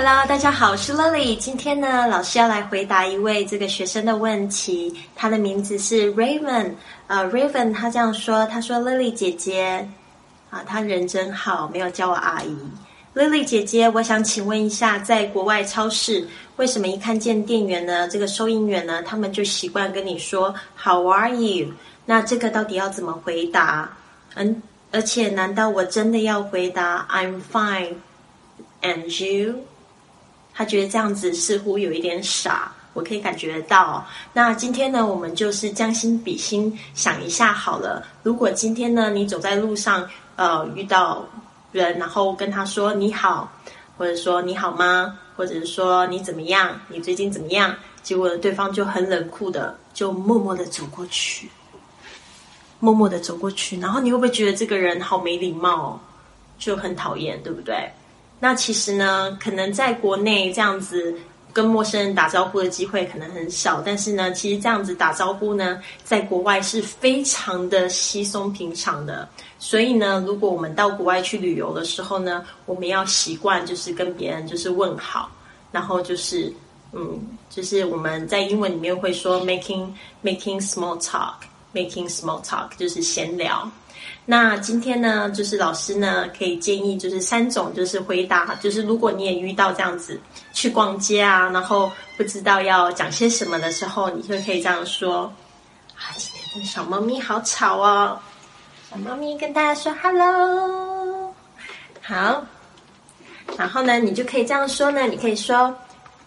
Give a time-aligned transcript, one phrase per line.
[0.00, 1.34] Hello，大家好，我是 Lily。
[1.34, 4.94] 今天呢，老师要来回答一位这个学生的问题。
[5.16, 6.74] 他的名字是 Raven。
[7.08, 9.88] 呃，Raven 他这样说，他说：“Lily 姐姐，
[10.50, 12.56] 啊，他人真好，没有叫我阿姨。
[13.12, 16.28] Lily 姐姐，我想请问一下，在国外超市，
[16.58, 21.72] 为什么一看见店员呢，这个收银员呢，他们就习惯跟你说 How are you？
[22.06, 23.90] 那这个到底要怎么回答？
[24.36, 29.56] 嗯，而且难道我真的要回答 I'm fine，and you？”
[30.58, 34.04] 他觉得这样子似乎有一点傻，我可以感觉到。
[34.32, 38.04] 那今天呢，我们就是将心比心，想一下好了。
[38.24, 41.24] 如果今天呢，你走在路上，呃，遇到
[41.70, 43.48] 人，然后跟他说你好，
[43.96, 47.72] 或者说你好吗，或者是说你怎么样，你最近怎么样？
[48.02, 51.48] 结果对方就很冷酷的，就默默的走过去，
[52.80, 56.00] 默默的走过去，然后你会不会觉得这个人好没礼貌，
[56.58, 57.88] 就很讨厌，对不对？
[58.40, 61.14] 那其实呢，可能在国内这样子
[61.52, 69.28] 跟陌生人打招呼的机会可能很少，但是呢，其实这样子打招呼呢，在国外是非常的稀松平常的。
[69.58, 75.28] 所以呢，如果我们到国外去旅游的时候呢，我们要习惯就是跟别人就是问好，
[75.72, 76.52] 然后就是
[76.92, 77.20] 嗯，
[77.50, 79.88] 就是我们在英文里面会说 making
[80.22, 83.68] making small talk，making small talk 就是闲聊。
[84.24, 90.20] 那今天呢，就是老师呢可以建议，就是三种，就是回答，就是如果你也遇到这样子
[90.52, 95.32] 去逛街啊，然后不知道要讲些什么的时候，你就可以这样说：
[95.96, 98.18] 啊，今天的小猫咪好吵哦，
[98.90, 101.34] 小猫咪跟大家说 hello，
[102.02, 102.44] 好，
[103.56, 105.74] 然后呢，你就可以这样说呢，你可以说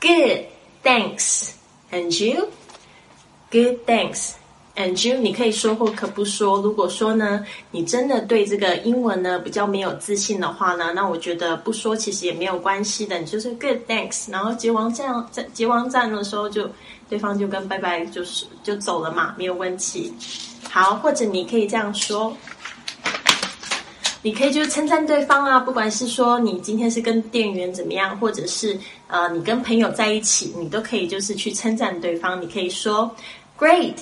[0.00, 0.40] good
[0.82, 4.39] thanks，and you，good thanks。
[4.80, 6.56] And you，你可以说或可不说。
[6.62, 13.18] 如果说呢，你真的对这个英文呢比较没有自信的话呢，那我觉得不说其实也没有关系的。
[13.18, 16.66] 你就是 Good thanks，然后结完账在结完账的时候就
[17.10, 20.10] 对方就跟拜拜就是就走了嘛，没有问题。
[20.70, 22.34] 好，或者你可以这样说，
[24.22, 32.40] 你可以就称赞对方啊，不管是说你今天是跟店员怎么样，或者是呃你跟朋友在一起，你都可以就是去称赞对方。
[32.40, 33.14] 你可以说
[33.58, 33.96] Great。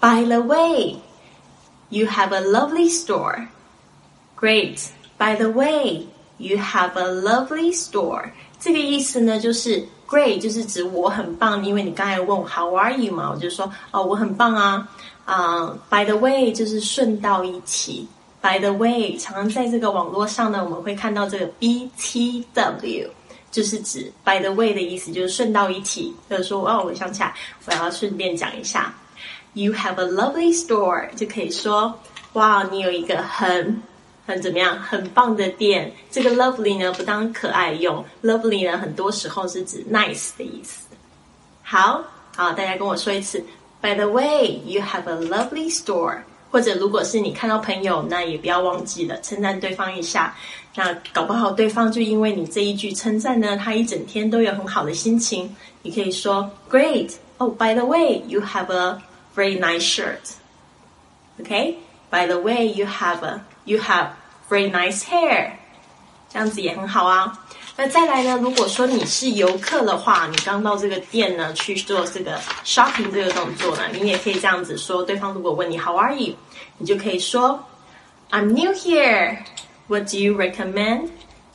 [0.00, 0.96] By the way,
[1.88, 3.48] you have a lovely store.
[4.36, 4.90] Great.
[5.18, 6.06] By the way,
[6.38, 8.30] you have a lovely store.
[8.60, 14.88] 这个意思呢，就是 great 就是指我很棒，因为你刚才问我 How are you 嘛，我就说哦我很棒啊。
[15.24, 18.06] 啊，By the way 就是顺道一提。
[18.40, 23.08] By the way，常常在这个网络上呢，我们会看到这个 B T W，
[23.50, 27.34] 就是指 By the way 的意思，就是顺道一提，就是说哦，我想起来，
[27.66, 28.94] 我要顺便讲一下。
[29.56, 31.98] You have a lovely store，就可以说，
[32.34, 33.82] 哇，你有一个很
[34.26, 35.90] 很怎么样，很棒的店。
[36.10, 40.86] 这个 lovely 呢，不当可爱用，lovely 呢，很多时候是指 nice 的意思。
[41.62, 42.04] 好，
[42.36, 43.42] 好，大家跟我说一次。
[43.80, 46.18] By the way, you have a lovely store。
[46.50, 50.36] 或者如果是你看到朋友，那也不要忘记了称赞对方一下。
[50.74, 55.56] 那搞不好对方就因为你这一句称赞呢，他一整天都有很好的心情。
[55.80, 57.14] 你可以说，Great。
[57.38, 58.98] Oh, by the way, you have a
[59.35, 60.35] very nice shirt.
[61.39, 61.77] Okay.
[62.09, 64.09] By the way, you have a you have
[64.49, 65.51] very nice hair.
[66.29, 67.39] 这样子也很好啊。
[67.77, 68.37] 那再来呢？
[68.41, 75.01] 如果说你是游客的话，你刚到这个店呢去做这个 shopping 这个动作呢，你也可以这样子说。
[75.03, 76.35] 对方如果问你 How are you，
[76.77, 77.65] 你就可以说
[78.29, 79.37] I'm new here.
[79.87, 81.07] What do you recommend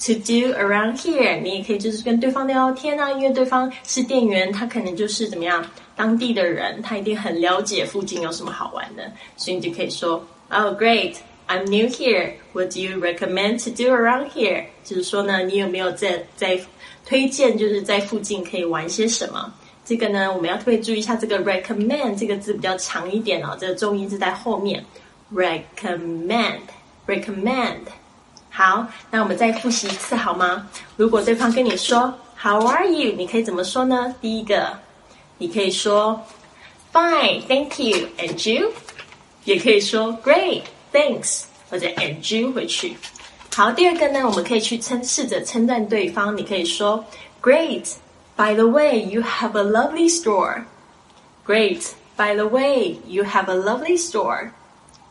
[0.07, 1.41] to do around here？
[1.41, 5.65] 你也可以就是跟对方聊聊天啊，因为对方是店员，他可能就是怎么样。
[6.02, 9.04] 当地的人，他一定很了解附近有什么好玩的，
[9.38, 11.14] 所以你就可以说，Oh, great!
[11.48, 12.32] I'm new here.
[12.54, 14.64] What do you recommend to do around here?
[14.84, 16.60] 就是说呢，你有没有在在
[17.06, 19.54] 推荐，就是在附近可以玩些什么？
[19.86, 24.84] 这个呢，我们要特别注意一下，这个 recommend 这个字比较长一点哦，这个重音是在后面。
[25.32, 26.62] recommend,
[27.06, 27.82] recommend。
[28.50, 30.68] 好，那我们再复习一次好吗？
[30.98, 32.12] 如果对方跟你说
[32.42, 33.14] How are you？
[33.16, 34.16] 你可以怎么说呢？
[34.20, 34.80] 第一个。
[35.42, 36.22] 你可以说
[36.94, 38.72] Fine, thank you, and you，
[39.44, 40.62] 也可以说 Great,
[40.94, 42.96] thanks，或者 and you 回去。
[43.56, 46.38] 好，第二个呢，我们可以去称试着称赞对方。
[46.38, 47.04] 你可以说
[47.42, 47.94] Great,
[48.36, 50.62] by the way, you have a lovely store.
[51.44, 54.52] Great, by the way, you have a lovely store.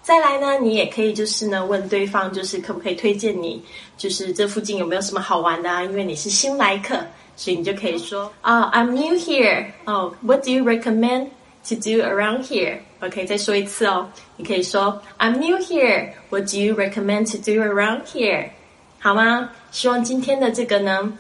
[0.05, 3.65] 再来呢，你也可以就是呢问对方，就是可不可以推荐你，
[3.99, 5.83] 就是这附近有没有什么好玩的啊？
[5.83, 7.05] 因为你是新来客，
[7.41, 9.65] 所以你就可以说啊，I'm new here.
[9.87, 11.29] 哦 what do you recommend
[11.67, 12.81] to do around here?
[13.01, 16.11] OK，再说一次哦，你可以说 I'm new here.
[16.29, 18.51] What do you recommend to do around here?
[18.99, 19.49] 好吗？
[19.71, 21.19] 希望今天的这个呢。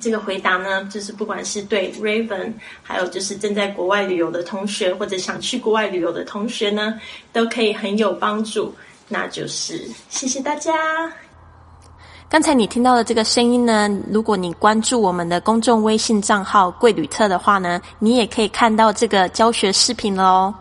[0.00, 6.98] 这个回答呢，就是不管是对 Raven，还有就是正在国外旅游的同学，或者想去国外旅游的同学呢，
[7.34, 8.74] 都可以很有帮助。
[9.08, 10.72] 那就是谢谢大家。
[12.34, 20.52] 刚才你听到的这个声音呢，如果你关注我们的公众微信账号“贵旅特”的话呢，你也可以看到这个教学视频喽。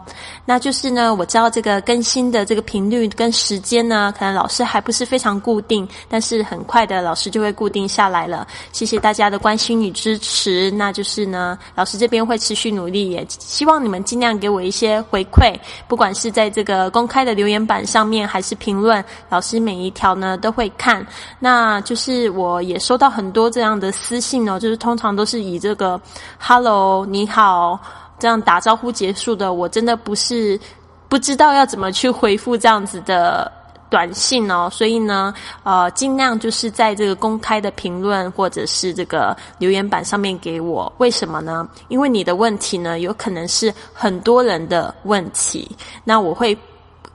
[0.45, 8.45] 那就是呢，我知道这个更新的这个频率跟时间呢，可能老师还不是非常固定，但是很快的老师就会固定下来了。
[8.71, 10.69] 谢谢大家的关心与支持。
[10.69, 15.55] 那就是呢，老师这边会持续努力，也希望你们尽量给我一些回馈，
[15.87, 21.03] 不管是在这个公开的留言板上面，还是评论，老师每一条呢都会看。
[21.39, 25.97] 那那就是我也收到很多这样的私信哦，就是通常都是以这个
[26.37, 27.79] “hello 你好”。
[28.19, 30.59] 这样打招呼结束的，我真的不是
[31.07, 33.49] 不知道要怎么去回复这样子的
[33.89, 35.33] 短信哦，所以呢，
[35.63, 40.91] 呃，尽量就是在这个公开的评论或者是这个留言板上面给我。
[40.97, 41.65] 为什么呢？
[41.87, 45.69] 因为你的问题呢，有可能是很多人的问题，
[46.03, 46.57] 那我会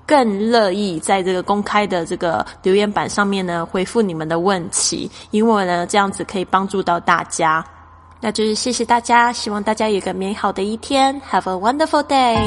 [0.09, 7.63] 更乐意在这个公开的这个留言板上面呢回复你们的问题，因为呢，这样子可以帮助到大家。
[8.19, 12.39] 那就是谢谢大家，希望大家有个美好的一天，Have a wonderful day。